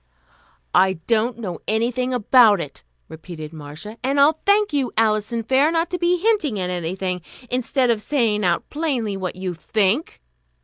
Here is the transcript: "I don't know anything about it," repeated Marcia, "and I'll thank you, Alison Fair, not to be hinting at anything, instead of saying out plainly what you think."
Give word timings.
"I 0.73 0.93
don't 1.05 1.37
know 1.37 1.59
anything 1.67 2.11
about 2.11 2.59
it," 2.59 2.83
repeated 3.07 3.53
Marcia, 3.53 3.97
"and 4.01 4.19
I'll 4.19 4.39
thank 4.47 4.73
you, 4.73 4.91
Alison 4.97 5.43
Fair, 5.43 5.71
not 5.71 5.91
to 5.91 5.99
be 5.99 6.17
hinting 6.17 6.59
at 6.59 6.71
anything, 6.71 7.21
instead 7.51 7.91
of 7.91 8.01
saying 8.01 8.43
out 8.43 8.67
plainly 8.71 9.15
what 9.15 9.35
you 9.35 9.53
think." 9.53 10.19